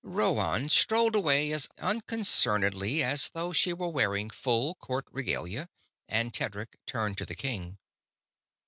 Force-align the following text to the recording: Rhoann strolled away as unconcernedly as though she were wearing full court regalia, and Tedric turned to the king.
Rhoann 0.03 0.71
strolled 0.71 1.15
away 1.15 1.51
as 1.51 1.69
unconcernedly 1.77 3.03
as 3.03 3.29
though 3.35 3.53
she 3.53 3.71
were 3.71 3.87
wearing 3.89 4.31
full 4.31 4.73
court 4.73 5.05
regalia, 5.11 5.69
and 6.09 6.33
Tedric 6.33 6.77
turned 6.87 7.19
to 7.19 7.25
the 7.27 7.35
king. 7.35 7.77